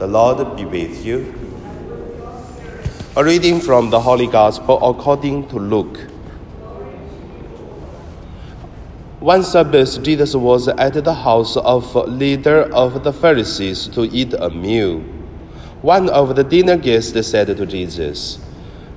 The 0.00 0.06
Lord 0.06 0.56
be 0.56 0.64
with 0.64 1.04
you. 1.04 1.34
A 3.16 3.22
reading 3.22 3.60
from 3.60 3.90
the 3.90 4.00
Holy 4.00 4.26
Gospel 4.26 4.78
according 4.82 5.48
to 5.48 5.56
Luke. 5.56 5.98
One 9.18 9.42
Sabbath, 9.42 10.02
Jesus 10.02 10.34
was 10.34 10.68
at 10.68 10.94
the 10.94 11.12
house 11.12 11.58
of 11.58 11.94
a 11.94 12.04
leader 12.04 12.62
of 12.72 13.04
the 13.04 13.12
Pharisees 13.12 13.88
to 13.88 14.04
eat 14.04 14.32
a 14.32 14.48
meal. 14.48 15.00
One 15.82 16.08
of 16.08 16.34
the 16.34 16.44
dinner 16.44 16.78
guests 16.78 17.28
said 17.28 17.54
to 17.54 17.66
Jesus, 17.66 18.38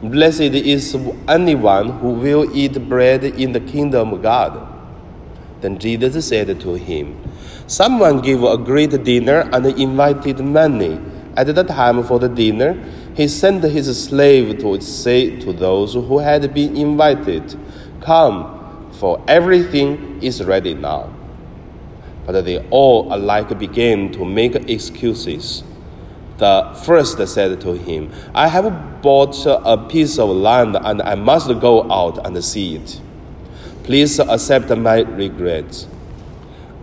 Blessed 0.01 0.55
is 0.55 0.95
anyone 1.27 1.99
who 1.99 2.11
will 2.11 2.47
eat 2.55 2.79
bread 2.87 3.25
in 3.25 3.51
the 3.51 3.59
kingdom 3.59 4.13
of 4.13 4.21
God. 4.21 4.72
Then 5.63 5.79
Jesus 5.79 6.27
said 6.27 6.59
to 6.59 6.73
him, 6.73 7.23
Someone 7.67 8.19
gave 8.19 8.43
a 8.43 8.57
great 8.57 9.01
dinner 9.05 9.49
and 9.53 9.65
invited 9.65 10.41
many. 10.41 10.99
At 11.37 11.55
the 11.55 11.63
time 11.63 12.03
for 12.03 12.19
the 12.19 12.27
dinner, 12.27 12.73
he 13.15 13.29
sent 13.29 13.63
his 13.63 14.03
slave 14.03 14.59
to 14.59 14.81
say 14.81 15.39
to 15.39 15.53
those 15.53 15.93
who 15.93 16.19
had 16.19 16.53
been 16.53 16.75
invited, 16.75 17.57
Come, 18.01 18.91
for 18.91 19.23
everything 19.25 20.21
is 20.21 20.43
ready 20.43 20.73
now. 20.73 21.09
But 22.25 22.43
they 22.43 22.57
all 22.69 23.13
alike 23.13 23.57
began 23.57 24.11
to 24.11 24.25
make 24.25 24.55
excuses. 24.69 25.63
The 26.39 26.77
first 26.83 27.25
said 27.25 27.61
to 27.61 27.71
him, 27.71 28.11
I 28.35 28.49
have 28.49 29.01
bought 29.01 29.37
a 29.45 29.77
piece 29.77 30.19
of 30.19 30.27
land 30.27 30.75
and 30.75 31.01
I 31.01 31.15
must 31.15 31.47
go 31.61 31.89
out 31.89 32.27
and 32.27 32.43
see 32.43 32.75
it. 32.75 32.99
Please 33.83 34.17
accept 34.19 34.69
my 34.77 34.99
regrets. 34.99 35.87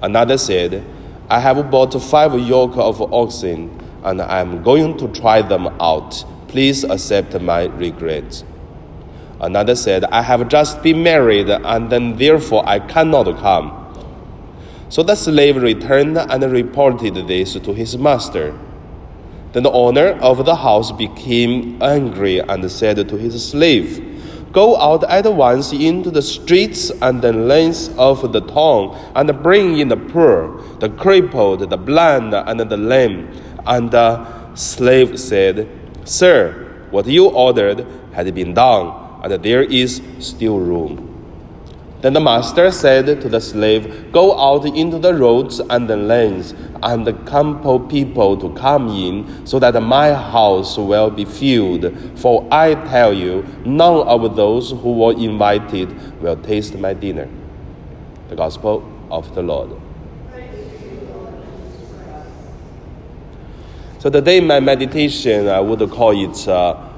Another 0.03 0.37
said, 0.37 0.85
I 1.31 1.41
have 1.41 1.71
bought 1.71 1.95
five 2.03 2.39
yoke 2.39 2.77
of 2.77 3.01
oxen, 3.13 3.71
and 4.05 4.21
I 4.21 4.41
am 4.41 4.63
going 4.63 4.99
to 4.99 5.09
try 5.09 5.41
them 5.41 5.69
out. 5.81 6.25
Please 6.49 6.85
accept 6.85 7.41
my 7.41 7.65
regrets. 7.65 8.45
Another 9.41 9.77
said, 9.77 10.05
I 10.05 10.21
have 10.21 10.49
just 10.49 10.83
been 10.83 11.03
married, 11.03 11.49
and 11.49 11.91
then 11.91 12.17
therefore 12.17 12.69
I 12.69 12.81
cannot 12.81 13.35
come. 13.39 13.77
So 14.91 15.03
the 15.03 15.15
slave 15.15 15.57
returned 15.57 16.19
and 16.19 16.53
reported 16.53 17.15
this 17.29 17.55
to 17.55 17.73
his 17.73 17.97
master. 17.97 18.59
Then 19.53 19.63
the 19.63 19.71
owner 19.71 20.09
of 20.21 20.45
the 20.45 20.57
house 20.57 20.93
became 20.93 21.83
angry 21.83 22.41
and 22.41 22.71
said 22.71 23.09
to 23.09 23.17
his 23.17 23.49
slave, 23.49 24.10
Go 24.53 24.77
out 24.77 25.05
at 25.05 25.33
once 25.33 25.73
into 25.73 26.11
the 26.11 26.23
streets 26.23 26.91
and 27.03 27.23
the 27.23 27.33
lanes 27.33 27.89
of 27.97 28.33
the 28.33 28.41
town, 28.41 28.97
and 29.15 29.43
bring 29.43 29.79
in 29.79 29.89
the 29.89 29.97
poor, 29.97 30.61
the 30.79 30.89
crippled, 30.89 31.71
the 31.71 31.77
blind, 31.77 32.35
and 32.35 32.59
the 32.61 32.77
lame. 32.77 33.31
And 33.67 33.91
the 33.91 34.55
slave 34.55 35.21
said, 35.21 35.69
Sir, 36.05 36.87
what 36.91 37.07
you 37.07 37.29
ordered 37.29 37.87
had 38.13 38.35
been 38.35 38.55
done, 38.55 39.21
and 39.23 39.43
there 39.43 39.63
is 39.63 40.03
still 40.19 40.59
room. 40.59 41.10
Then 42.01 42.15
the 42.15 42.21
master 42.21 42.71
said 42.71 43.21
to 43.21 43.29
the 43.29 43.41
slave, 43.41 44.11
Go 44.11 44.39
out 44.39 44.65
into 44.65 44.99
the 44.99 45.15
roads 45.15 45.61
and 45.61 45.89
the 45.89 45.97
lanes, 45.97 46.55
and 46.83 47.07
compel 47.27 47.79
people 47.79 48.39
to 48.39 48.49
come 48.55 48.89
in, 48.89 49.47
so 49.47 49.59
that 49.59 49.81
my 49.83 50.15
house 50.15 50.79
will 50.79 51.11
be 51.11 51.27
filled. 51.27 51.93
For 52.19 52.49
I 52.51 52.75
tell 52.75 53.13
you, 53.13 53.47
none 53.67 54.07
of 54.07 54.35
those 54.35 54.71
who 54.71 54.95
were 54.95 55.13
invited 55.13 56.23
will 56.23 56.37
taste 56.37 56.75
my 56.79 56.95
dinner. 56.95 57.29
The 58.31 58.37
Gospel 58.37 58.83
of 59.11 59.35
the 59.35 59.43
Lord. 59.43 59.71
So 63.99 64.09
today, 64.09 64.41
my 64.41 64.61
meditation, 64.61 65.49
I 65.49 65.61
would 65.61 65.91
call 65.91 66.19
it 66.19 66.49
uh, 66.49 66.89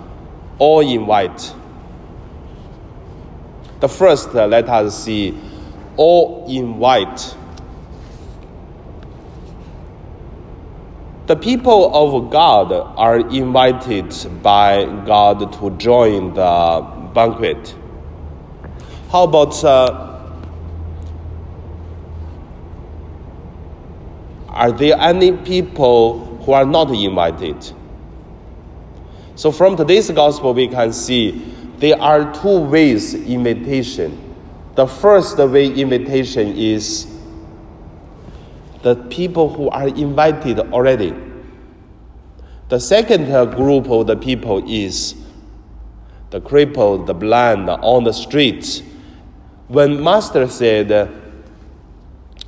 all 0.59 0.81
in 0.81 1.05
white. 1.07 1.53
The 3.83 3.89
first, 3.89 4.29
uh, 4.29 4.47
let 4.47 4.69
us 4.69 5.03
see 5.03 5.37
all 5.97 6.47
in 6.49 6.79
white. 6.79 7.37
The 11.27 11.35
people 11.35 11.93
of 11.93 12.31
God 12.31 12.71
are 12.73 13.19
invited 13.29 14.15
by 14.41 14.85
God 15.05 15.53
to 15.55 15.71
join 15.79 16.33
the 16.33 16.87
banquet. 17.13 17.75
How 19.11 19.25
about 19.25 19.65
uh, 19.65 20.31
are 24.47 24.71
there 24.71 24.97
any 25.01 25.33
people 25.39 26.39
who 26.45 26.53
are 26.53 26.65
not 26.65 26.93
invited? 26.93 27.73
So, 29.35 29.51
from 29.51 29.77
today's 29.77 30.09
gospel, 30.13 30.55
we 30.55 30.69
can 30.69 30.93
see 30.93 31.62
there 31.83 32.01
are 32.01 32.33
two 32.33 32.61
ways 32.61 33.13
invitation. 33.13 34.17
The 34.77 34.87
first 34.87 35.37
way 35.37 35.67
invitation 35.67 36.57
is 36.57 37.09
the 38.83 38.95
people 38.95 39.53
who 39.53 39.69
are 39.69 39.89
invited 39.89 40.61
already. 40.61 41.13
The 42.69 42.79
second 42.79 43.27
group 43.57 43.91
of 43.91 44.07
the 44.07 44.15
people 44.15 44.63
is 44.71 45.17
the 46.31 46.41
crippled, 46.41 47.09
the 47.09 47.15
blind 47.15 47.69
on 47.69 48.05
the 48.05 48.13
streets. 48.13 48.81
When 49.67 50.01
Master 50.01 50.47
said, 50.47 51.11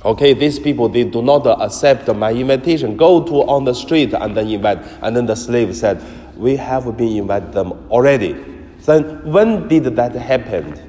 okay, 0.05 0.33
these 0.33 0.59
people, 0.59 0.87
they 0.87 1.03
do 1.03 1.21
not 1.21 1.45
accept 1.61 2.07
my 2.07 2.31
invitation, 2.31 2.95
go 2.95 3.21
to 3.21 3.43
on 3.49 3.65
the 3.65 3.73
street 3.73 4.13
and 4.13 4.37
then 4.37 4.47
invite. 4.47 4.77
And 5.01 5.13
then 5.13 5.25
the 5.25 5.35
slave 5.35 5.75
said, 5.75 6.01
we 6.37 6.55
have 6.55 6.95
been 6.95 7.17
invited 7.17 7.51
them 7.51 7.73
already. 7.91 8.54
Then 8.85 9.31
when 9.31 9.67
did 9.67 9.83
that 9.95 10.13
happen? 10.13 10.79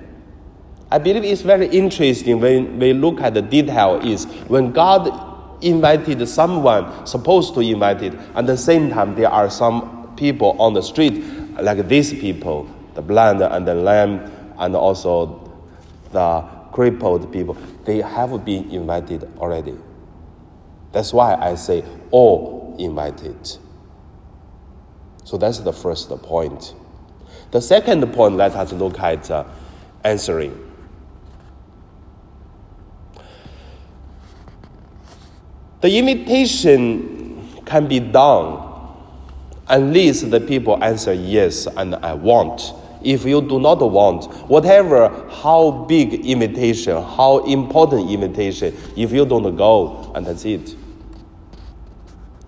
I 0.90 0.98
believe 0.98 1.24
it's 1.24 1.42
very 1.42 1.66
interesting 1.66 2.40
when 2.40 2.78
we 2.78 2.92
look 2.92 3.20
at 3.20 3.34
the 3.34 3.42
detail 3.42 4.00
is 4.04 4.24
when 4.48 4.70
God 4.72 5.64
invited 5.64 6.26
someone 6.28 7.06
supposed 7.06 7.54
to 7.54 7.60
invite 7.60 8.02
it, 8.02 8.14
at 8.34 8.46
the 8.46 8.56
same 8.56 8.90
time 8.90 9.14
there 9.14 9.30
are 9.30 9.50
some 9.50 10.14
people 10.16 10.54
on 10.60 10.74
the 10.74 10.82
street 10.82 11.24
like 11.60 11.88
these 11.88 12.12
people, 12.12 12.68
the 12.94 13.02
blind 13.02 13.42
and 13.42 13.66
the 13.66 13.74
lame 13.74 14.30
and 14.58 14.76
also 14.76 15.42
the 16.12 16.40
crippled 16.72 17.32
people, 17.32 17.56
they 17.84 18.00
have 18.02 18.44
been 18.44 18.70
invited 18.70 19.24
already. 19.38 19.74
That's 20.92 21.12
why 21.12 21.34
I 21.34 21.54
say 21.54 21.84
all 22.10 22.76
invited. 22.78 23.36
So 25.24 25.36
that's 25.36 25.58
the 25.58 25.72
first 25.72 26.10
point. 26.22 26.74
The 27.56 27.62
second 27.62 28.06
point, 28.12 28.37
let 28.37 28.55
us 28.55 28.71
look 28.75 29.00
at 29.00 29.31
uh, 29.31 29.44
answering. 30.05 30.62
The 35.81 35.99
invitation 35.99 37.62
can 37.65 37.87
be 37.89 37.99
done 37.99 38.62
unless 39.69 40.21
the 40.21 40.39
people 40.39 40.84
answer 40.84 41.15
yes 41.15 41.67
and 41.67 41.94
I 41.94 42.12
want. 42.12 42.75
If 43.03 43.25
you 43.25 43.41
do 43.41 43.59
not 43.59 43.81
want, 43.91 44.27
whatever 44.50 45.09
how 45.31 45.87
big 45.88 46.27
invitation, 46.27 47.03
how 47.03 47.38
important 47.47 48.11
invitation, 48.11 48.77
if 48.99 49.12
you 49.12 49.25
don't 49.25 49.56
go, 49.56 50.12
and 50.15 50.27
that's 50.27 50.44
it. 50.44 50.77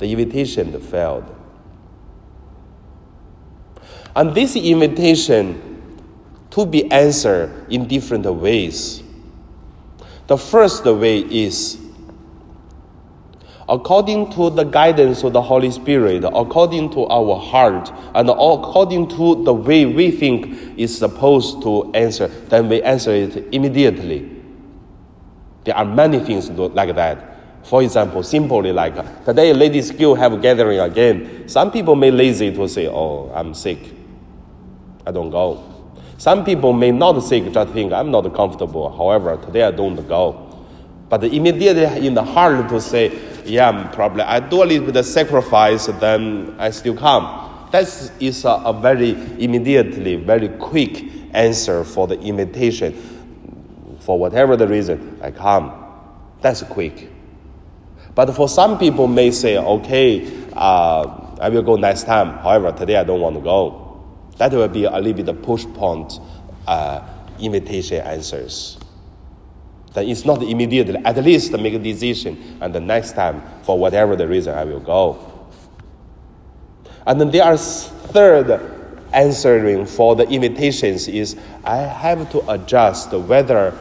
The 0.00 0.12
invitation 0.12 0.78
failed. 0.82 1.37
And 4.16 4.34
this 4.34 4.56
invitation 4.56 5.64
to 6.50 6.66
be 6.66 6.90
answered 6.90 7.66
in 7.70 7.86
different 7.86 8.26
ways. 8.26 9.02
The 10.26 10.36
first 10.36 10.84
way 10.84 11.20
is 11.20 11.78
according 13.68 14.32
to 14.32 14.48
the 14.50 14.64
guidance 14.64 15.22
of 15.22 15.34
the 15.34 15.42
Holy 15.42 15.70
Spirit, 15.70 16.24
according 16.24 16.90
to 16.90 17.06
our 17.06 17.38
heart, 17.38 17.92
and 18.14 18.30
according 18.30 19.08
to 19.08 19.44
the 19.44 19.52
way 19.52 19.84
we 19.84 20.10
think 20.10 20.78
is 20.78 20.96
supposed 20.96 21.62
to 21.62 21.92
answer, 21.94 22.28
then 22.28 22.68
we 22.68 22.82
answer 22.82 23.12
it 23.12 23.36
immediately. 23.52 24.30
There 25.64 25.76
are 25.76 25.84
many 25.84 26.18
things 26.20 26.48
like 26.50 26.94
that. 26.94 27.36
For 27.64 27.82
example, 27.82 28.22
simply 28.22 28.72
like 28.72 29.24
today, 29.26 29.52
ladies' 29.52 29.88
school 29.88 30.14
have 30.14 30.32
a 30.32 30.38
gathering 30.38 30.80
again. 30.80 31.46
Some 31.46 31.70
people 31.70 31.94
may 31.94 32.10
lazy 32.10 32.50
to 32.54 32.68
say, 32.68 32.86
"Oh, 32.86 33.30
I'm 33.34 33.52
sick, 33.52 33.78
I 35.08 35.12
don't 35.12 35.30
go." 35.30 35.62
Some 36.18 36.44
people 36.44 36.72
may 36.72 36.90
not 36.90 37.20
sick, 37.20 37.52
just 37.52 37.72
think 37.72 37.92
I'm 37.92 38.10
not 38.10 38.34
comfortable. 38.34 38.90
However, 38.90 39.36
today 39.36 39.62
I 39.62 39.70
don't 39.70 39.96
go. 40.08 40.48
But 41.08 41.22
immediately 41.24 42.06
in 42.06 42.14
the 42.14 42.24
heart 42.24 42.68
to 42.68 42.80
say, 42.80 43.16
yeah, 43.44 43.88
probably 43.92 44.22
I 44.22 44.40
do 44.40 44.62
a 44.62 44.66
little 44.66 44.86
bit 44.86 44.96
of 44.96 45.06
sacrifice, 45.06 45.86
then 45.86 46.56
I 46.58 46.70
still 46.70 46.96
come. 46.96 47.68
That 47.70 47.84
is 48.18 48.44
a, 48.44 48.50
a 48.50 48.72
very 48.72 49.12
immediately, 49.42 50.16
very 50.16 50.48
quick 50.48 51.04
answer 51.32 51.84
for 51.84 52.08
the 52.08 52.18
invitation. 52.20 52.94
For 54.00 54.18
whatever 54.18 54.56
the 54.56 54.66
reason, 54.66 55.20
I 55.22 55.30
come. 55.30 55.72
That's 56.40 56.62
quick. 56.64 57.10
But 58.14 58.34
for 58.34 58.48
some 58.48 58.76
people 58.76 59.06
may 59.06 59.30
say, 59.30 59.56
okay, 59.56 60.28
uh, 60.52 61.36
I 61.40 61.48
will 61.48 61.62
go 61.62 61.76
next 61.76 62.04
time. 62.04 62.38
However, 62.38 62.72
today 62.72 62.96
I 62.96 63.04
don't 63.04 63.20
want 63.20 63.36
to 63.36 63.42
go. 63.42 63.87
That 64.38 64.52
will 64.52 64.68
be 64.68 64.84
a 64.84 64.98
little 64.98 65.24
bit 65.24 65.42
push 65.42 65.64
point 65.74 66.18
uh, 66.66 67.06
invitation 67.38 68.00
answers. 68.00 68.78
Then 69.94 70.08
it's 70.08 70.24
not 70.24 70.42
immediately, 70.42 70.96
at 71.04 71.16
least 71.22 71.52
make 71.52 71.74
a 71.74 71.78
decision, 71.78 72.58
and 72.60 72.74
the 72.74 72.80
next 72.80 73.12
time, 73.12 73.42
for 73.62 73.78
whatever 73.78 74.16
the 74.16 74.28
reason, 74.28 74.54
I 74.54 74.64
will 74.64 74.80
go. 74.80 75.50
And 77.06 77.20
then 77.20 77.30
there 77.30 77.44
are 77.44 77.56
third 77.56 78.60
answering 79.12 79.86
for 79.86 80.14
the 80.14 80.28
invitations 80.28 81.08
is 81.08 81.36
I 81.64 81.76
have 81.76 82.30
to 82.32 82.50
adjust 82.50 83.12
whether 83.12 83.76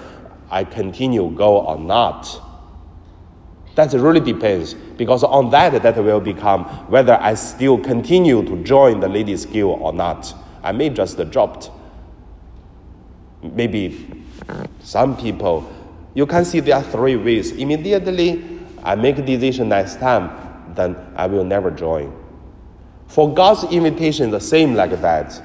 I 0.49 0.63
continue 0.63 1.29
go 1.31 1.59
or 1.59 1.77
not. 1.77 2.41
That 3.75 3.93
really 3.93 4.21
depends 4.21 4.73
because 4.73 5.23
on 5.23 5.51
that 5.51 5.83
that 5.83 6.03
will 6.03 6.21
become 6.21 6.63
whether 6.89 7.13
I 7.13 7.35
still 7.35 7.77
continue 7.77 8.41
to 8.43 8.63
join 8.63 9.01
the 9.01 9.09
ladies 9.09 9.45
guild 9.45 9.81
or 9.81 9.93
not. 9.93 10.33
I 10.63 10.71
may 10.71 10.89
just 10.89 11.17
dropped. 11.31 11.71
Maybe 13.41 14.25
some 14.81 15.15
people 15.17 15.73
you 16.13 16.25
can 16.25 16.45
see 16.45 16.59
there 16.59 16.75
are 16.75 16.83
three 16.83 17.15
ways. 17.15 17.51
Immediately 17.51 18.59
I 18.83 18.95
make 18.95 19.17
a 19.19 19.21
decision 19.21 19.69
next 19.69 19.99
time, 19.99 20.31
then 20.73 20.95
I 21.15 21.27
will 21.27 21.43
never 21.43 21.69
join. 21.69 22.11
For 23.07 23.33
God's 23.33 23.63
invitation, 23.65 24.31
the 24.31 24.39
same 24.39 24.73
like 24.73 24.99
that 25.01 25.41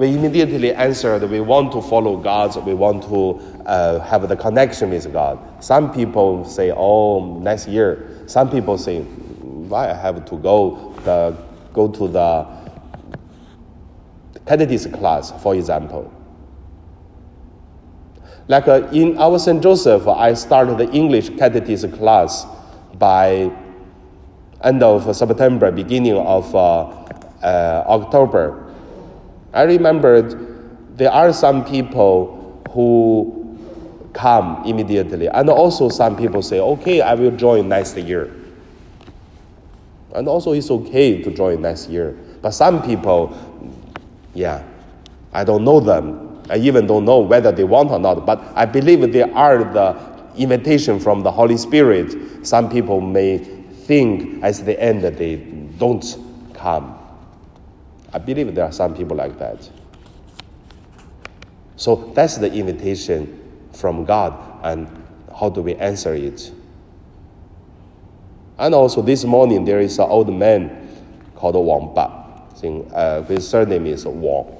we 0.00 0.14
immediately 0.14 0.72
answered 0.72 1.22
we 1.28 1.40
want 1.40 1.72
to 1.72 1.82
follow 1.82 2.16
God, 2.16 2.56
we 2.64 2.72
want 2.72 3.02
to 3.02 3.38
uh, 3.66 4.00
have 4.00 4.26
the 4.30 4.34
connection 4.34 4.88
with 4.88 5.12
God. 5.12 5.38
Some 5.62 5.92
people 5.92 6.46
say, 6.46 6.72
oh, 6.74 7.38
next 7.40 7.68
year. 7.68 8.22
Some 8.24 8.50
people 8.50 8.78
say, 8.78 9.02
why 9.02 9.90
I 9.90 9.94
have 9.94 10.24
to 10.24 10.36
go, 10.38 10.94
the, 11.04 11.36
go 11.74 11.86
to 11.88 12.08
the 12.08 12.46
catechism 14.46 14.92
class, 14.92 15.32
for 15.42 15.54
example. 15.54 16.12
Like 18.48 18.66
uh, 18.66 18.88
in 18.92 19.16
our 19.18 19.38
St. 19.38 19.62
Joseph, 19.62 20.08
I 20.08 20.34
started 20.34 20.78
the 20.78 20.90
English 20.90 21.30
catechism 21.38 21.92
class 21.92 22.46
by 22.98 23.50
end 24.64 24.82
of 24.82 25.14
September, 25.14 25.70
beginning 25.70 26.16
of 26.16 26.54
uh, 26.54 26.82
uh 27.42 27.84
October 27.86 28.70
I 29.52 29.62
remembered 29.62 30.96
there 30.96 31.10
are 31.10 31.32
some 31.32 31.64
people 31.64 32.62
who 32.70 33.36
come 34.12 34.62
immediately, 34.64 35.26
and 35.28 35.50
also 35.50 35.88
some 35.88 36.16
people 36.16 36.42
say, 36.42 36.60
okay, 36.60 37.00
I 37.00 37.14
will 37.14 37.32
join 37.32 37.68
next 37.68 37.96
year. 37.96 38.32
And 40.14 40.28
also, 40.28 40.52
it's 40.52 40.70
okay 40.70 41.22
to 41.22 41.30
join 41.32 41.62
next 41.62 41.88
year. 41.88 42.16
But 42.42 42.50
some 42.50 42.82
people, 42.82 43.36
yeah, 44.34 44.64
I 45.32 45.44
don't 45.44 45.64
know 45.64 45.80
them. 45.80 46.42
I 46.48 46.56
even 46.56 46.86
don't 46.86 47.04
know 47.04 47.20
whether 47.20 47.52
they 47.52 47.64
want 47.64 47.90
or 47.90 47.98
not. 47.98 48.26
But 48.26 48.40
I 48.54 48.66
believe 48.66 49.12
they 49.12 49.22
are 49.22 49.64
the 49.64 49.96
invitation 50.36 50.98
from 50.98 51.22
the 51.22 51.30
Holy 51.30 51.56
Spirit. 51.56 52.46
Some 52.46 52.70
people 52.70 53.00
may 53.00 53.38
think 53.38 54.42
at 54.42 54.54
the 54.56 54.80
end 54.80 55.02
that 55.02 55.18
they 55.18 55.36
don't 55.36 56.04
come. 56.54 56.96
I 58.12 58.18
believe 58.18 58.54
there 58.54 58.64
are 58.64 58.72
some 58.72 58.94
people 58.94 59.16
like 59.16 59.38
that. 59.38 59.70
So 61.76 62.12
that's 62.14 62.36
the 62.36 62.52
invitation 62.52 63.40
from 63.72 64.04
God, 64.04 64.34
and 64.62 64.86
how 65.38 65.48
do 65.48 65.62
we 65.62 65.74
answer 65.76 66.12
it? 66.12 66.52
And 68.58 68.74
also, 68.74 69.00
this 69.00 69.24
morning 69.24 69.64
there 69.64 69.80
is 69.80 69.98
an 69.98 70.04
old 70.10 70.30
man 70.30 70.88
called 71.34 71.54
Wang 71.54 71.94
Ba. 71.94 72.19
Uh, 72.62 73.22
his 73.22 73.48
surname 73.48 73.86
is 73.86 74.04
Wang. 74.06 74.56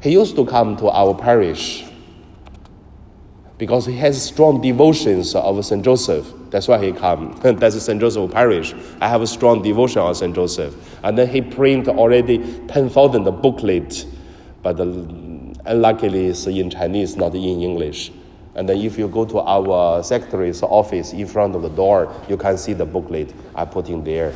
He 0.00 0.12
used 0.12 0.36
to 0.36 0.46
come 0.46 0.76
to 0.76 0.88
our 0.90 1.14
parish 1.14 1.84
because 3.58 3.86
he 3.86 3.96
has 3.96 4.20
strong 4.22 4.60
devotions 4.60 5.34
of 5.34 5.64
St. 5.64 5.84
Joseph. 5.84 6.32
That's 6.50 6.68
why 6.68 6.84
he 6.84 6.92
come. 6.92 7.38
That's 7.42 7.80
St. 7.80 8.00
Joseph 8.00 8.30
Parish. 8.30 8.74
I 9.00 9.08
have 9.08 9.22
a 9.22 9.26
strong 9.26 9.62
devotion 9.62 10.02
on 10.02 10.14
St. 10.14 10.34
Joseph. 10.34 10.74
And 11.02 11.16
then 11.16 11.28
he 11.28 11.40
print 11.40 11.88
already 11.88 12.38
10,000 12.68 13.24
booklet, 13.40 14.06
but 14.62 14.78
unluckily 14.78 16.26
it's 16.26 16.46
in 16.46 16.70
Chinese, 16.70 17.16
not 17.16 17.34
in 17.34 17.60
English. 17.62 18.12
And 18.54 18.68
then 18.68 18.78
if 18.78 18.98
you 18.98 19.08
go 19.08 19.24
to 19.24 19.40
our 19.40 20.02
secretary's 20.04 20.62
office 20.62 21.12
in 21.12 21.26
front 21.26 21.56
of 21.56 21.62
the 21.62 21.70
door, 21.70 22.14
you 22.28 22.36
can 22.36 22.56
see 22.56 22.72
the 22.72 22.86
booklet 22.86 23.34
I 23.54 23.64
put 23.64 23.88
in 23.88 24.04
there. 24.04 24.32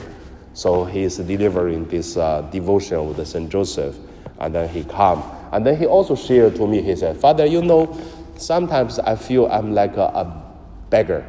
So 0.58 0.84
he 0.84 1.04
is 1.04 1.18
delivering 1.18 1.86
this 1.86 2.16
uh, 2.16 2.42
devotion 2.50 3.06
with 3.06 3.18
the 3.18 3.24
St. 3.24 3.48
Joseph. 3.48 3.96
And 4.40 4.52
then 4.52 4.68
he 4.68 4.82
come. 4.82 5.22
And 5.52 5.64
then 5.64 5.76
he 5.76 5.86
also 5.86 6.16
shared 6.16 6.56
to 6.56 6.66
me, 6.66 6.82
he 6.82 6.96
said, 6.96 7.16
Father, 7.16 7.46
you 7.46 7.62
know, 7.62 7.96
sometimes 8.36 8.98
I 8.98 9.14
feel 9.14 9.46
I'm 9.46 9.72
like 9.72 9.96
a, 9.96 10.06
a 10.06 10.42
beggar 10.90 11.24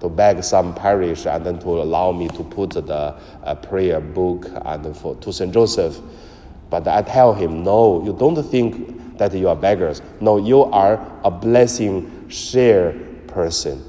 to 0.00 0.10
beg 0.10 0.44
some 0.44 0.74
parish 0.74 1.24
and 1.24 1.46
then 1.46 1.58
to 1.60 1.68
allow 1.68 2.12
me 2.12 2.28
to 2.28 2.44
put 2.44 2.72
the 2.72 3.16
uh, 3.44 3.54
prayer 3.54 3.98
book 3.98 4.46
and 4.66 4.94
for, 4.94 5.16
to 5.16 5.32
St. 5.32 5.50
Joseph. 5.50 5.98
But 6.68 6.86
I 6.86 7.00
tell 7.00 7.32
him, 7.32 7.64
no, 7.64 8.04
you 8.04 8.12
don't 8.12 8.42
think 8.42 9.16
that 9.16 9.32
you 9.32 9.48
are 9.48 9.56
beggars. 9.56 10.02
No, 10.20 10.36
you 10.36 10.64
are 10.64 11.00
a 11.24 11.30
blessing 11.30 12.28
share 12.28 12.92
person. 13.28 13.82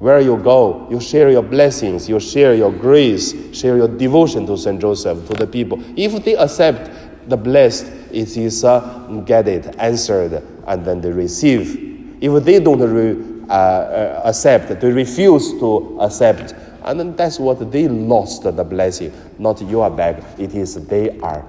Where 0.00 0.18
you 0.18 0.38
go, 0.38 0.88
you 0.90 0.98
share 0.98 1.30
your 1.30 1.42
blessings, 1.42 2.08
you 2.08 2.18
share 2.20 2.54
your 2.54 2.72
grace, 2.72 3.34
share 3.54 3.76
your 3.76 3.86
devotion 3.86 4.46
to 4.46 4.56
St. 4.56 4.80
Joseph, 4.80 5.28
to 5.28 5.34
the 5.34 5.46
people. 5.46 5.78
If 5.94 6.24
they 6.24 6.36
accept 6.36 7.28
the 7.28 7.36
blessed, 7.36 7.84
it 8.10 8.34
is 8.34 8.64
uh, 8.64 8.80
get 9.26 9.46
it 9.46 9.76
answered 9.78 10.42
and 10.66 10.86
then 10.86 11.02
they 11.02 11.12
receive. 11.12 12.18
If 12.18 12.44
they 12.44 12.60
don't 12.60 12.80
re- 12.80 13.46
uh, 13.50 13.52
uh, 13.52 14.22
accept, 14.24 14.80
they 14.80 14.90
refuse 14.90 15.50
to 15.60 15.98
accept, 16.00 16.54
and 16.84 16.98
then 16.98 17.14
that's 17.14 17.38
what 17.38 17.70
they 17.70 17.86
lost 17.86 18.44
the 18.44 18.64
blessing. 18.64 19.12
Not 19.38 19.60
your 19.60 19.90
bag, 19.90 20.24
it 20.38 20.54
is 20.54 20.76
they 20.86 21.18
are 21.20 21.44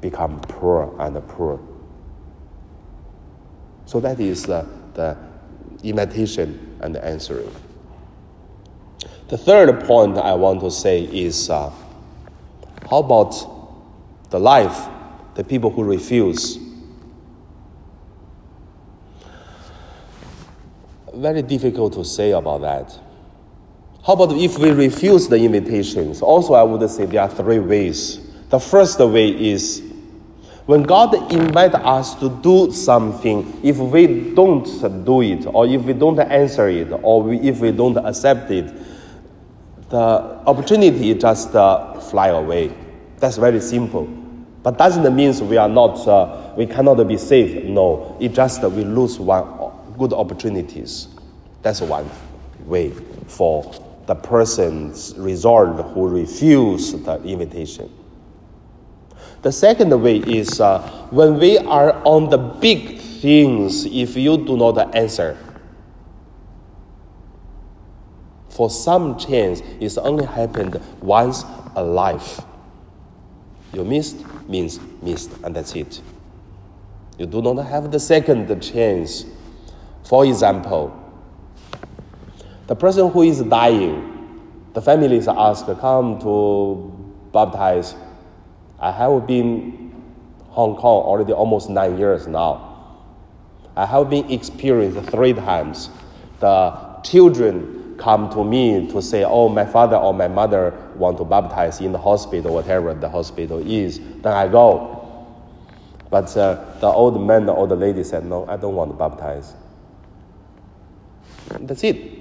become 0.00 0.38
poor 0.42 0.94
and 1.00 1.26
poor. 1.26 1.60
So 3.86 3.98
that 3.98 4.20
is 4.20 4.44
the, 4.44 4.64
the 4.94 5.16
imitation 5.82 6.76
and 6.80 6.94
the 6.94 7.04
answering. 7.04 7.50
The 9.28 9.38
third 9.38 9.84
point 9.84 10.16
I 10.18 10.34
want 10.34 10.60
to 10.60 10.70
say 10.70 11.02
is 11.04 11.50
uh, 11.50 11.70
how 12.90 12.98
about 12.98 14.30
the 14.30 14.38
life, 14.40 14.88
the 15.34 15.44
people 15.44 15.70
who 15.70 15.84
refuse? 15.84 16.58
very 21.18 21.42
difficult 21.42 21.92
to 21.94 22.04
say 22.04 22.30
about 22.30 22.60
that. 22.60 22.98
How 24.06 24.12
about 24.12 24.32
if 24.36 24.56
we 24.58 24.70
refuse 24.70 25.28
the 25.28 25.36
invitations? 25.36 26.22
Also, 26.22 26.54
I 26.54 26.62
would 26.62 26.88
say 26.88 27.06
there 27.06 27.22
are 27.22 27.28
three 27.28 27.58
ways. 27.58 28.20
The 28.48 28.60
first 28.60 29.00
way 29.00 29.28
is 29.28 29.82
when 30.66 30.84
God 30.84 31.32
invites 31.32 31.74
us 31.74 32.14
to 32.20 32.30
do 32.42 32.70
something, 32.72 33.60
if 33.64 33.78
we 33.78 34.32
don't 34.34 34.64
do 35.04 35.22
it, 35.22 35.46
or 35.46 35.66
if 35.66 35.82
we 35.82 35.92
don't 35.92 36.20
answer 36.20 36.68
it, 36.68 36.88
or 37.02 37.32
if 37.32 37.60
we 37.60 37.72
don't 37.72 37.96
accept 37.96 38.50
it, 38.50 38.72
the 39.88 39.98
opportunity 40.46 41.14
just 41.14 41.54
uh, 41.54 41.98
fly 42.00 42.28
away. 42.28 42.72
That's 43.18 43.36
very 43.36 43.60
simple. 43.60 44.06
But 44.62 44.76
doesn't 44.76 45.14
mean 45.14 45.48
we 45.48 45.56
are 45.56 45.68
not, 45.68 46.06
uh, 46.06 46.52
we 46.56 46.66
cannot 46.66 47.02
be 47.06 47.16
saved. 47.16 47.68
No, 47.68 48.16
it 48.20 48.34
just 48.34 48.62
we 48.62 48.84
lose 48.84 49.18
one 49.18 49.46
good 49.96 50.12
opportunities. 50.12 51.08
That's 51.62 51.80
one 51.80 52.08
way 52.66 52.90
for 53.26 53.72
the 54.06 54.14
person's 54.14 55.14
result 55.16 55.92
who 55.92 56.08
refuse 56.08 56.92
the 56.92 57.22
invitation. 57.24 57.92
The 59.42 59.52
second 59.52 59.90
way 60.02 60.16
is 60.16 60.60
uh, 60.60 60.80
when 61.10 61.38
we 61.38 61.58
are 61.58 61.92
on 62.04 62.28
the 62.28 62.38
big 62.38 62.98
things, 62.98 63.84
if 63.86 64.16
you 64.16 64.36
do 64.36 64.56
not 64.56 64.94
answer, 64.94 65.36
for 68.58 68.68
some 68.68 69.16
chance, 69.16 69.62
it's 69.78 69.96
only 69.98 70.26
happened 70.26 70.82
once 71.00 71.44
a 71.76 71.82
life. 71.84 72.40
You 73.72 73.84
missed 73.84 74.16
means 74.48 74.80
missed, 75.00 75.30
and 75.44 75.54
that's 75.54 75.76
it. 75.76 76.02
You 77.18 77.26
do 77.26 77.40
not 77.40 77.58
have 77.64 77.92
the 77.92 78.00
second 78.00 78.60
chance 78.60 79.24
for 80.08 80.24
example, 80.24 80.90
the 82.66 82.74
person 82.74 83.10
who 83.10 83.22
is 83.24 83.42
dying, 83.42 84.40
the 84.72 84.80
family 84.80 85.18
is 85.18 85.28
asked, 85.28 85.66
come 85.80 86.18
to 86.20 86.90
baptize. 87.30 87.94
I 88.80 88.90
have 88.90 89.26
been 89.26 89.92
Hong 90.48 90.76
Kong 90.76 91.02
already 91.04 91.34
almost 91.34 91.68
nine 91.68 91.98
years 91.98 92.26
now. 92.26 93.04
I 93.76 93.84
have 93.84 94.08
been 94.08 94.30
experienced 94.32 95.10
three 95.10 95.34
times. 95.34 95.90
The 96.40 96.70
children 97.04 97.77
come 97.98 98.30
to 98.30 98.44
me 98.44 98.88
to 98.90 99.02
say, 99.02 99.24
oh, 99.24 99.48
my 99.48 99.66
father 99.66 99.96
or 99.96 100.14
my 100.14 100.28
mother 100.28 100.72
want 100.94 101.18
to 101.18 101.24
baptize 101.24 101.80
in 101.80 101.92
the 101.92 101.98
hospital, 101.98 102.54
whatever 102.54 102.94
the 102.94 103.08
hospital 103.08 103.58
is, 103.58 103.98
then 103.98 104.32
I 104.32 104.48
go. 104.48 104.94
But 106.10 106.34
uh, 106.36 106.64
the 106.80 106.86
old 106.86 107.20
man, 107.20 107.46
the 107.46 107.52
old 107.52 107.70
lady 107.78 108.04
said, 108.04 108.24
no, 108.24 108.46
I 108.48 108.56
don't 108.56 108.74
want 108.74 108.92
to 108.92 108.96
baptize. 108.96 109.54
That's 111.60 111.84
it. 111.84 112.18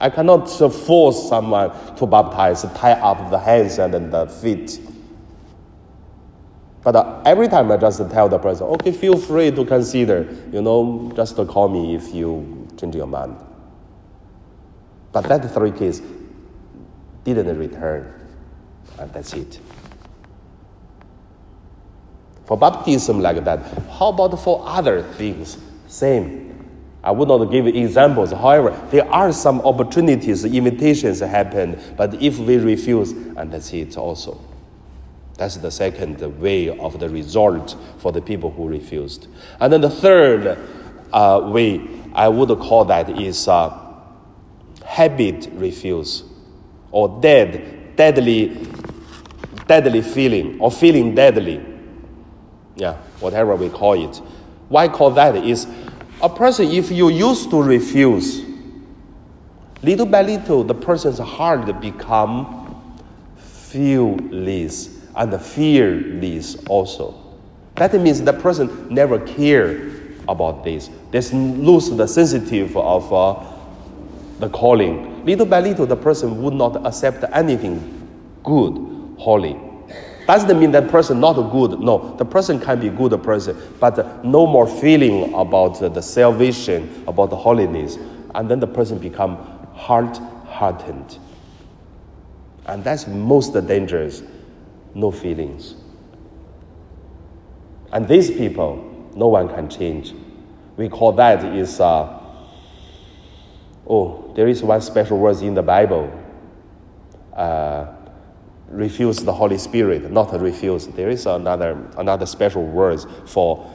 I 0.00 0.10
cannot 0.10 0.46
force 0.46 1.28
someone 1.28 1.70
to 1.96 2.06
baptize, 2.06 2.62
tie 2.74 2.92
up 2.92 3.30
the 3.30 3.38
hands 3.38 3.78
and 3.78 4.12
the 4.12 4.26
feet. 4.26 4.80
But 6.82 6.96
uh, 6.96 7.22
every 7.26 7.48
time 7.48 7.70
I 7.70 7.76
just 7.76 7.98
tell 8.10 8.28
the 8.28 8.38
person, 8.38 8.66
okay, 8.68 8.92
feel 8.92 9.18
free 9.18 9.50
to 9.50 9.64
consider, 9.66 10.34
you 10.50 10.62
know, 10.62 11.12
just 11.14 11.36
call 11.36 11.68
me 11.68 11.94
if 11.94 12.14
you 12.14 12.66
change 12.78 12.96
your 12.96 13.06
mind. 13.06 13.36
But 15.12 15.28
that 15.28 15.52
three 15.52 15.72
kids 15.72 16.02
didn't 17.24 17.58
return, 17.58 18.12
and 18.98 19.12
that's 19.12 19.32
it. 19.34 19.60
For 22.46 22.56
baptism 22.56 23.20
like 23.20 23.44
that, 23.44 23.60
how 23.90 24.08
about 24.08 24.40
for 24.42 24.62
other 24.66 25.02
things? 25.02 25.58
Same. 25.86 26.50
I 27.02 27.12
would 27.12 27.28
not 27.28 27.44
give 27.46 27.66
examples. 27.66 28.30
However, 28.32 28.70
there 28.90 29.08
are 29.10 29.32
some 29.32 29.60
opportunities, 29.62 30.44
invitations 30.44 31.20
happen, 31.20 31.80
but 31.96 32.20
if 32.22 32.38
we 32.38 32.58
refuse, 32.58 33.12
and 33.12 33.50
that's 33.52 33.72
it 33.72 33.96
also. 33.96 34.40
That's 35.36 35.56
the 35.56 35.70
second 35.70 36.20
way 36.38 36.68
of 36.68 37.00
the 37.00 37.08
result 37.08 37.74
for 37.98 38.12
the 38.12 38.20
people 38.20 38.50
who 38.50 38.68
refused. 38.68 39.28
And 39.58 39.72
then 39.72 39.80
the 39.80 39.88
third 39.88 40.58
uh, 41.12 41.40
way 41.50 41.80
I 42.12 42.28
would 42.28 42.50
call 42.58 42.84
that 42.86 43.08
is 43.18 43.48
uh, 43.48 43.89
habit 44.90 45.48
refuse 45.52 46.24
or 46.90 47.20
dead, 47.20 47.94
deadly, 47.94 48.66
deadly 49.68 50.02
feeling 50.02 50.60
or 50.60 50.70
feeling 50.72 51.14
deadly. 51.14 51.64
Yeah, 52.74 52.96
whatever 53.20 53.54
we 53.54 53.68
call 53.68 53.92
it. 53.92 54.16
Why 54.68 54.88
call 54.88 55.12
that 55.12 55.36
is 55.36 55.68
a 56.20 56.28
person, 56.28 56.68
if 56.68 56.90
you 56.90 57.08
used 57.08 57.50
to 57.50 57.62
refuse, 57.62 58.44
little 59.82 60.06
by 60.06 60.22
little, 60.22 60.64
the 60.64 60.74
person's 60.74 61.18
heart 61.18 61.80
become 61.80 62.92
fearless 63.38 64.98
and 65.14 65.40
fearless 65.40 66.56
also. 66.68 67.14
That 67.76 67.94
means 67.94 68.20
the 68.22 68.32
person 68.32 68.92
never 68.92 69.20
care 69.20 69.92
about 70.28 70.64
this. 70.64 70.90
They 71.12 71.20
lose 71.30 71.90
the 71.90 72.08
sensitive 72.08 72.76
of 72.76 73.12
uh, 73.12 73.49
the 74.40 74.48
calling. 74.48 75.24
Little 75.24 75.46
by 75.46 75.60
little, 75.60 75.86
the 75.86 75.96
person 75.96 76.42
would 76.42 76.54
not 76.54 76.86
accept 76.86 77.24
anything 77.32 78.08
good, 78.42 79.18
holy. 79.18 79.56
Doesn't 80.26 80.60
mean 80.60 80.70
that 80.72 80.88
person 80.88 81.18
not 81.18 81.34
good. 81.50 81.80
No, 81.80 82.14
the 82.16 82.24
person 82.24 82.60
can 82.60 82.80
be 82.80 82.88
good 82.88 83.20
person, 83.22 83.56
but 83.80 84.24
no 84.24 84.46
more 84.46 84.66
feeling 84.66 85.34
about 85.34 85.80
the 85.80 86.00
salvation, 86.00 87.04
about 87.06 87.30
the 87.30 87.36
holiness, 87.36 87.98
and 88.34 88.48
then 88.48 88.60
the 88.60 88.66
person 88.66 88.98
become 88.98 89.36
hard-hardened. 89.74 91.18
And 92.66 92.84
that's 92.84 93.08
most 93.08 93.52
dangerous. 93.66 94.22
No 94.94 95.10
feelings. 95.10 95.74
And 97.92 98.06
these 98.06 98.30
people, 98.30 99.10
no 99.16 99.28
one 99.28 99.48
can 99.48 99.68
change. 99.68 100.14
We 100.76 100.88
call 100.88 101.12
that 101.12 101.44
is, 101.44 101.80
uh, 101.80 102.20
oh, 103.88 104.29
there 104.40 104.48
is 104.48 104.62
one 104.62 104.80
special 104.80 105.18
word 105.18 105.36
in 105.42 105.52
the 105.52 105.62
Bible. 105.62 106.10
Uh, 107.36 107.88
refuse 108.68 109.18
the 109.18 109.34
Holy 109.34 109.58
Spirit, 109.58 110.10
not 110.10 110.32
refuse. 110.40 110.86
There 110.86 111.10
is 111.10 111.26
another, 111.26 111.76
another 111.98 112.24
special 112.24 112.64
word 112.64 113.04
for 113.26 113.70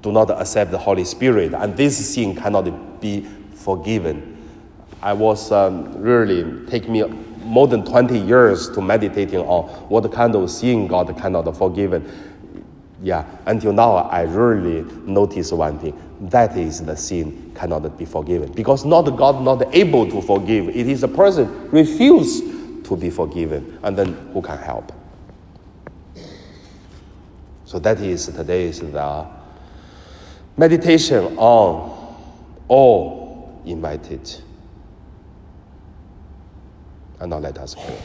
do 0.00 0.10
not 0.10 0.32
accept 0.32 0.72
the 0.72 0.78
Holy 0.78 1.04
Spirit, 1.04 1.54
and 1.54 1.76
this 1.76 2.12
sin 2.12 2.34
cannot 2.34 3.00
be 3.00 3.24
forgiven. 3.54 4.36
I 5.00 5.12
was 5.12 5.52
um, 5.52 6.02
really 6.02 6.66
take 6.66 6.88
me 6.88 7.04
more 7.44 7.68
than 7.68 7.84
20 7.84 8.18
years 8.18 8.68
to 8.70 8.80
meditating 8.80 9.38
on 9.38 9.68
what 9.88 10.10
kind 10.10 10.34
of 10.34 10.50
sin 10.50 10.88
God 10.88 11.16
cannot 11.16 11.56
forgive. 11.56 11.92
Yeah, 13.00 13.24
until 13.46 13.72
now 13.72 13.94
I 13.96 14.22
really 14.22 14.82
notice 15.06 15.52
one 15.52 15.78
thing. 15.78 15.96
That 16.20 16.56
is 16.56 16.84
the 16.84 16.96
sin 16.96 17.52
cannot 17.54 17.96
be 17.96 18.04
forgiven. 18.04 18.50
Because 18.52 18.84
not 18.84 19.02
God 19.16 19.42
not 19.42 19.74
able 19.74 20.10
to 20.10 20.20
forgive. 20.20 20.68
It 20.68 20.88
is 20.88 21.04
a 21.04 21.08
person 21.08 21.70
refuse 21.70 22.40
to 22.88 22.96
be 22.96 23.10
forgiven, 23.10 23.78
and 23.82 23.96
then 23.96 24.14
who 24.32 24.42
can 24.42 24.58
help? 24.58 24.92
So 27.66 27.78
that 27.80 28.00
is 28.00 28.26
today's 28.26 28.80
the 28.80 29.26
meditation 30.56 31.36
on 31.36 32.16
all 32.66 33.60
invited. 33.66 34.34
And 37.20 37.30
now 37.30 37.38
let 37.38 37.58
us 37.58 37.74
pray. 37.74 37.98